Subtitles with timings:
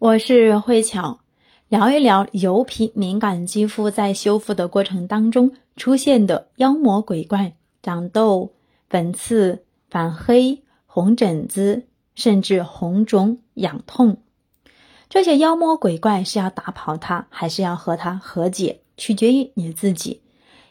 [0.00, 1.18] 我是慧巧，
[1.68, 8.52] 聊一聊油皮敏感肌肤在修复的过程当中出现的妖魔鬼怪、长痘、
[8.88, 11.82] 粉刺、反黑、红疹子，
[12.14, 14.18] 甚至红肿、痒痛。
[15.08, 20.20] 这些妖魔鬼怪是要打跑它，还是要和它和解，取决于你自己。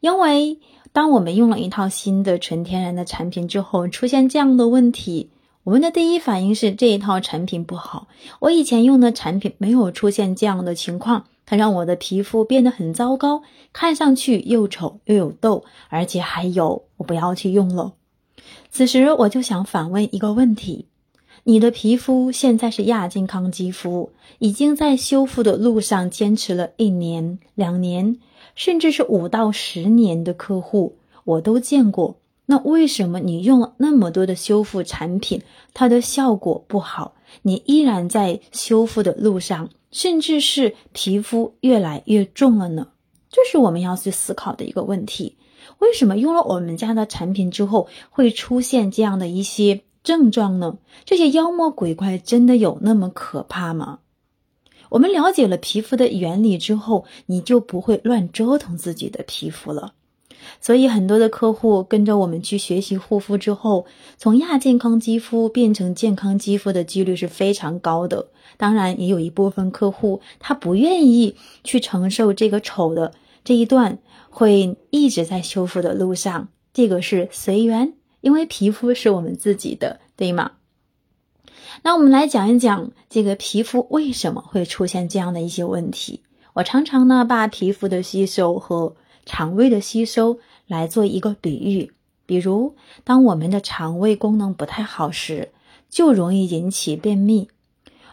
[0.00, 0.58] 因为
[0.92, 5.30] 当我们用了一套新的纯天然的产品之后，出现这样的问题。
[5.64, 8.08] 我们的第一反应是这一套产品不好。
[8.40, 17.92] 我以前用的产品没有出现这样的情况，它让我的皮肤变得很糟糕，看上去又丑又有痘，而且还有，我不要去用了。
[18.72, 20.86] 此时我就想反问一个问题：
[21.44, 24.10] 你的皮肤现在是亚健康肌肤，
[24.40, 28.18] 已经在修复的路上坚持了一年、两年，
[28.56, 32.16] 甚至是五到十年的客户，我都见过。
[32.46, 35.42] 那为什么你用了那么多的修复产品，
[35.72, 37.14] 它的效果不好？
[37.42, 42.88] 你依然在修复的路上，甚至是皮肤越来越重了呢？
[43.30, 45.38] 这是我们要去思考的一个问题。
[45.78, 50.78] 为什么用了我们家的产品之后会出现这样的一些症状呢？
[51.04, 54.00] 这些妖魔鬼怪真的有那么可怕吗？
[54.90, 59.94] 我们了解了皮肤的原理之后，你就不会乱折腾自己的皮肤了。
[60.60, 68.28] 所以，很多的客户跟着我们去学习护肤之后，从亚健康肌肤变成健康肌肤的几率是非常高的。
[68.56, 73.12] 当然，也有一部分客户他不愿意去承受这个丑的
[73.44, 73.98] 这一段，
[74.30, 76.48] 会一直在修复的路上。
[76.72, 80.52] 这个是随缘，因为皮肤是我们自己的，对吗？
[81.82, 86.20] 那我们来讲一讲这个皮肤为什么会出现这样的一些问题。
[86.54, 88.94] 我常常呢把皮肤的吸收和
[89.24, 91.92] 肠胃的吸收来做一个比喻，
[92.26, 95.50] 比如当我们的肠胃功能不太好时，
[95.88, 97.48] 就容易引起便秘，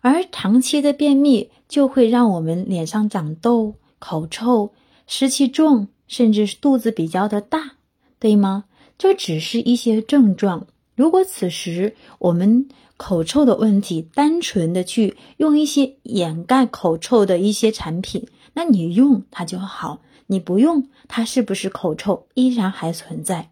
[0.00, 4.72] 而长期的便秘就会让我们脸上长痘、口臭、
[5.06, 7.72] 湿气重，甚至是肚子比较的大，
[8.18, 8.64] 对吗？
[8.98, 10.66] 这只是一些症状。
[10.94, 20.00] 如果此时我们口臭的问题，单纯的去用一些掩盖口臭的一些产品，那你用它就好。
[20.28, 23.50] 你不用它，是不是口臭依然还存在？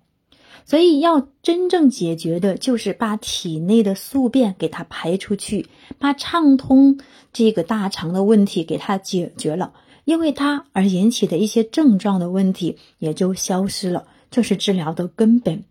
[0.64, 6.98] 所以要真正解决的就是把体内的宿便给它排出去，把畅通
[7.34, 15.64] 这个大肠的问题给它解决了，因为它而引起的一些症状的问题也就消失了，这是治疗的根本。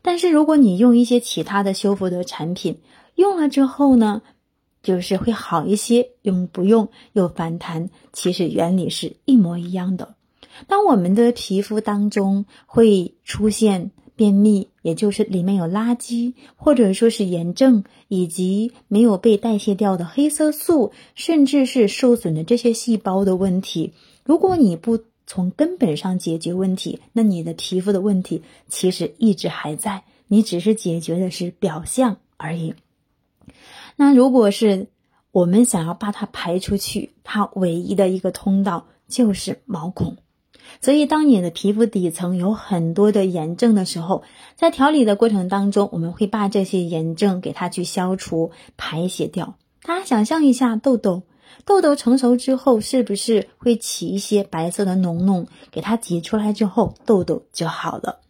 [0.00, 2.78] 但是如果你用一些其他的修复的产品，
[3.16, 4.22] 用了之后呢，
[4.84, 10.14] 就是会好一些，用不用又反弹，其实原理是一模一样的。
[10.68, 32.74] 当我们的皮肤当中会出现便秘，也就是里面有垃圾，或者说是炎症，以及没有被代谢掉的黑色素，甚至是受损的这些细胞的问题，如果你不从根本上解决问题，那你的皮肤的问题其实一直还在，你只是解决的是表象而已。
[33.96, 34.88] 那如果是
[35.30, 40.16] 我们想要把它排出去，它唯一的一个通道就是毛孔。
[40.80, 44.22] 所以，当你的皮肤底层有很多的炎症的时候，
[44.56, 49.56] 在调理的过程当中，我们会把这些炎症给它去消除、排泄掉。
[49.82, 51.22] 大家想象一下，痘痘，
[51.66, 55.46] 痘痘成熟之后，是不是会起一些白色的脓脓？
[55.70, 58.20] 给它挤出来之后，痘痘就好了。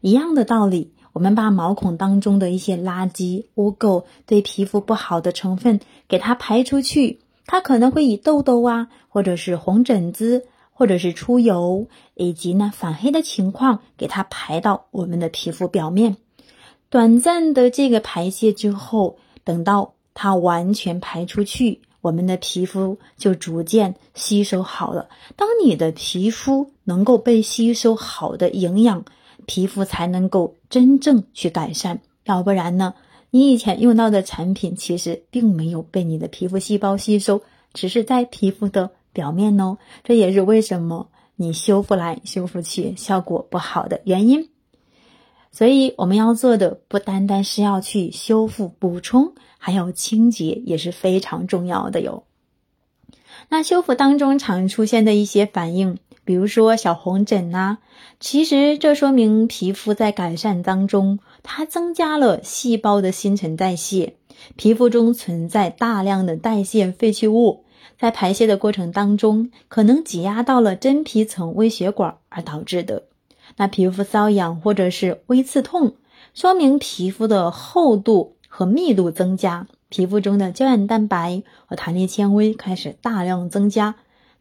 [0.00, 10.44] 一样的道理，我们把毛孔当中的一些垃圾、污垢、对皮肤不好的成分给它排出去，它可能会以痘痘啊，或者是红疹子。
[10.74, 16.18] 或者是出油以及呢反黑的情况，给它排到我们的皮肤表面。
[16.90, 25.08] 短暂的这个排泄之后，等到它完全排出去，我们的皮肤就逐渐吸收好了。
[25.34, 29.06] 当你的皮肤能够被吸收好的营养，
[29.46, 32.00] 皮肤才能够真正去改善。
[32.24, 32.94] 要不然呢，
[33.30, 37.40] 你以前用到的产品其实并没有被你的皮肤细胞吸收，
[37.72, 38.90] 只是在皮肤的。
[39.16, 44.50] 表面哦，这也是为什么你修复来修复去效果不好的原因。
[45.50, 52.24] 所以我们要做的不单单是要去修复补充，还有清洁也是非常重要的哟。
[53.48, 57.78] 那修复当中常出现的一些反应，比如说小红疹呐，
[58.20, 64.16] 其实这说明皮肤在改善当中，它增加了细胞的新陈代谢，
[64.56, 67.64] 皮肤中存在大量的代谢废弃物。
[67.96, 73.04] 在排泄的过程当中，可能挤压到了真皮层微血管而导致的。
[73.56, 75.94] 那皮肤瘙痒或者是微刺痛，
[76.34, 83.94] 说明皮肤的厚度和密度增加，皮肤中的胶原蛋白和弹力纤维开始大量增加，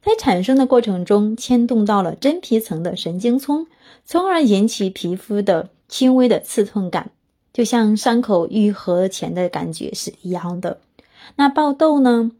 [0.05, 3.65] 在产生的过程中牵动到了真皮层的神经丛，
[4.05, 7.09] 从而引起皮肤的轻微的刺痛感，
[7.51, 10.79] 就像伤口愈合前的感觉是一样的。
[11.37, 12.31] 那爆痘呢？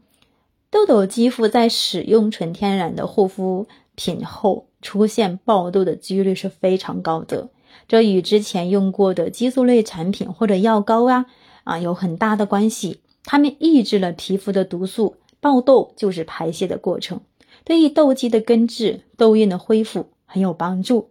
[0.70, 3.66] 痘痘肌肤在使用纯天然的护肤
[3.96, 7.48] 品后出现爆痘的几率是非常高的，
[7.88, 11.26] 这与之前用过的激素类产品或者药膏啊
[11.64, 13.00] 啊有很大的关系。
[13.24, 17.20] 它们抑制了皮肤的毒素，爆痘就是排泄的过程，
[17.66, 21.10] 对于痘肌的根治、痘印的恢复很有帮助。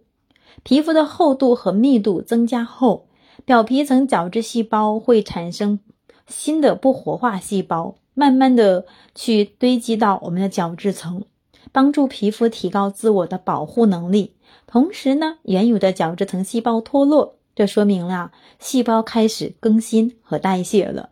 [0.62, 3.06] 皮肤的厚度和密度增加后，
[3.44, 5.78] 表皮层角质细胞会产生
[6.26, 7.96] 新的不活化细胞。
[8.18, 11.26] 慢慢的去堆积到我们的角质层，
[11.70, 14.32] 帮助皮肤提高自我的保护能力。
[14.66, 21.10] 同时呢，原有的角质层细胞脱落，这说明了细胞开始更新和代谢了。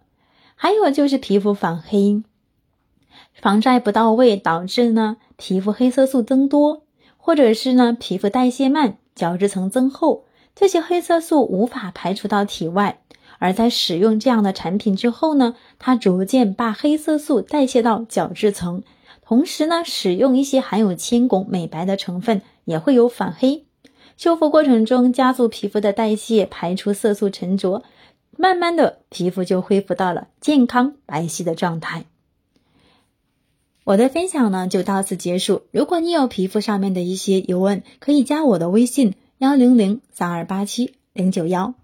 [0.55, 2.23] 还有就是皮肤反黑，
[3.35, 6.85] 防晒不到位导致呢皮肤黑色素增多，
[7.17, 13.01] 或者是呢皮肤代谢慢，角质层增厚，这些黑色素无法排除到体外。
[13.41, 18.83] 而在使用这样的产品之后呢，它逐渐把黑色素代谢到角质层，
[19.21, 23.67] 同时呢，使用一些含有铅汞美白的成分也会有反黑。
[24.17, 27.83] 修复过程中加速皮肤的代谢，排出色素沉着，
[28.39, 32.05] 慢慢的皮肤就恢复到了健康白皙的状态。
[33.85, 35.63] 我的分享呢就到此结束。
[35.71, 41.75] 如果你有皮肤上面的一些疑问，可以加我的微信幺零零三二八七零九幺。